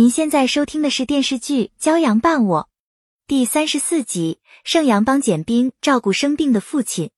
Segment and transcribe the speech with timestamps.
[0.00, 2.62] 您现在收听的是电视剧《骄阳伴我》
[3.26, 4.40] 第三十四集。
[4.64, 7.10] 盛阳帮简冰照顾生病的父亲，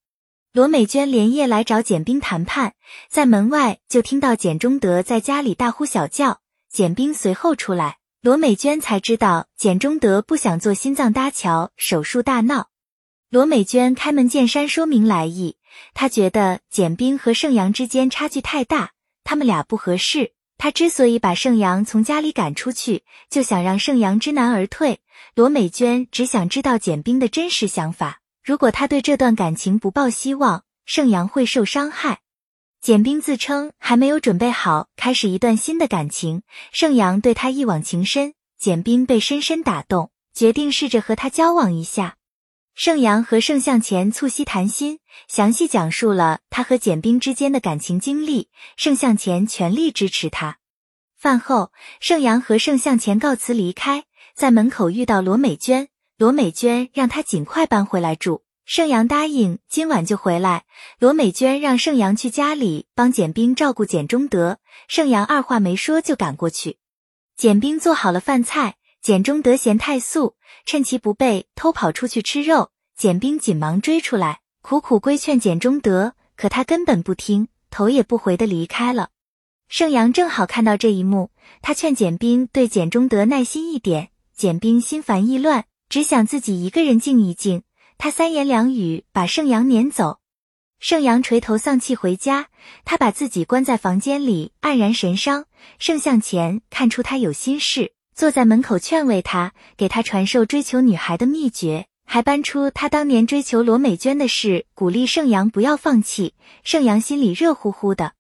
[0.53, 2.73] 罗美娟连夜来找简冰谈判，
[3.09, 6.41] 在门外就听到简中德在家里大呼小叫。
[6.73, 12.71] 简冰随后出来，罗美娟才知道简中德不想做心脏搭桥手术，大闹。
[13.31, 15.57] 罗美娟开门见山说明来意，
[15.95, 18.91] 她觉得简冰和盛阳之间差距太大，
[19.23, 20.33] 他们俩不合适。
[20.63, 25.01] 他之所以把盛阳从家里赶出去，就想让盛阳知难而退。
[25.35, 28.21] 罗美娟只想知道简冰的真实想法。
[28.45, 32.21] 如果他对这段感情不抱希望，盛阳会受伤害。
[32.81, 42.19] 简冰自称还没有准备好开始一段新的感情，盛阳对他一往情深，简冰被深深打动，决定试着和他交往一下。
[42.75, 48.49] 盛阳和盛向前促膝谈心，详细讲述了他和简冰之间的感情经历。
[48.79, 50.57] 盛向前全力支持他。
[51.23, 55.87] 饭后，盛阳和盛向前告辞离开，在门口遇到罗美娟。
[56.19, 60.65] 罗美娟让他尽快搬回来住，盛阳答应今晚就回来。
[60.99, 66.79] 罗美娟让盛阳去家里帮简冰照顾简中德，盛阳二话没说就赶过去。
[67.37, 68.75] 简冰做好了饭菜。
[69.01, 70.35] 简中德嫌太素，
[70.67, 72.73] 趁其不备偷跑出去吃肉。
[72.97, 79.11] 简冰紧忙追出来，苦苦规劝简中德，可他根本不听，头也不回的离开了。
[79.73, 81.31] 盛阳正好看到这一幕，
[81.63, 84.11] 他劝简冰对简中德耐心一点。
[84.37, 87.63] 简冰心烦意乱，只想自己一个人静一静。
[87.97, 90.19] 他三言两语把盛阳撵走。
[90.79, 92.49] 盛阳垂头丧气回家，
[92.85, 95.47] 他把自己关在房间里，黯然神伤。
[95.79, 97.93] 盛向前看出他有心事。
[98.15, 106.35] 坐在门口劝慰他，给他传授追求女孩的秘诀，还搬出他当年追求罗美娟的事，鼓励盛阳不要放弃。
[106.63, 108.13] 盛阳心里热乎乎的。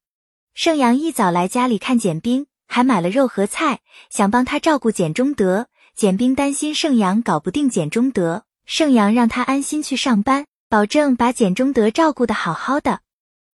[0.55, 5.69] 盛阳一早来家里看简冰，还买了肉和菜，想帮他照顾简中德。
[5.95, 13.01] 简冰担心盛阳搞不定简中德，盛阳让他安心去上班，保证把简中德照顾的好好的。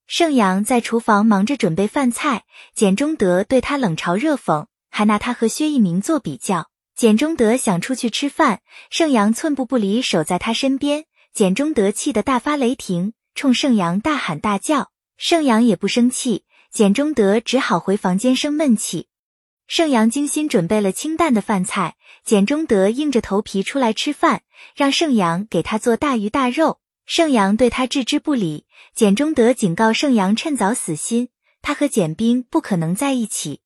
[0.08, 2.44] 盛阳在厨房忙着准备饭菜，
[2.75, 4.66] 简中德对他冷嘲热讽。
[4.91, 6.69] 还拿他和薛一鸣做比较。
[6.97, 8.60] 简中德想出去吃饭，
[8.91, 11.04] 盛阳寸步不离守在他身边。
[11.32, 14.91] 简中德气得大发雷霆，冲盛阳大喊大叫。
[15.16, 19.08] 盛阳也不生气，简中德只好回房间生闷气。
[19.66, 24.42] 盛阳精心准备了清淡的饭菜，简中德硬着头皮出来吃饭，
[24.76, 26.80] 让盛阳给他做大鱼大肉。
[27.04, 28.66] 盛阳对他置之不理。
[28.94, 31.28] 简中德警告盛阳趁早死心，
[31.62, 33.60] 他和简冰不可能在一起。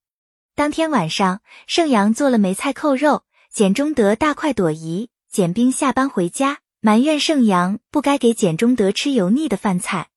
[0.55, 5.11] 当天晚上，盛阳做了梅菜扣肉，简中德大快朵颐。
[5.31, 10.09] 简冰下班回家，埋怨盛阳不该给简中德吃油腻的饭菜。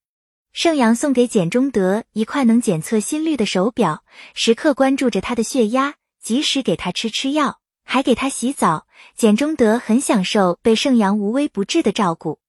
[0.56, 8.88] 盛阳送给简中德一块能检测心率的手表，时刻关注着他的血压，及时给他吃吃药，还给他洗澡。
[9.18, 12.40] 简中德很享受被盛阳无微不至的照顾。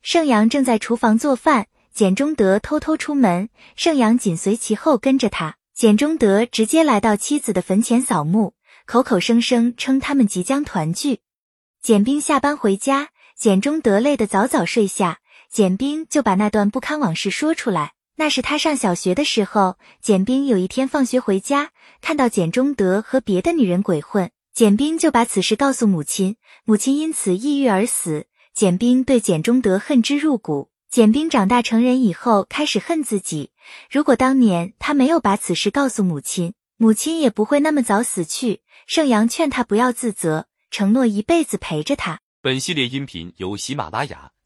[0.00, 5.56] 盛阳正在厨房做饭，简中德偷偷出门，盛阳紧随其后跟着他。
[5.74, 8.54] 简中德直接来到妻子的坟前扫墓，
[8.86, 11.20] 口口声声称他们即将团聚。
[11.82, 15.18] 简冰下班回家，简中德累得早早睡下，
[15.52, 17.94] 简冰就把那段不堪往事说出来。
[18.14, 28.26] 那是他上小学的时候，简冰有一天放学回家，看到简中德和别的女人鬼混，简冰就把此事告诉母亲，母亲因此抑郁而死。
[28.54, 30.70] 简冰对简中德恨之入骨。
[30.88, 33.50] 简冰长大成人以后，开始恨自己。
[33.90, 38.60] 如果当年他没有把此事告诉母亲，母亲也不会那么早死去。
[38.86, 42.20] 盛阳劝他不要自责，承诺一辈子陪着他。
[42.42, 44.30] 本系列音频由喜马拉雅